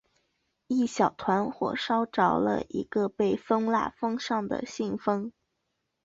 [0.67, 5.31] 一小团火烧着了一个被封蜡封上的信封。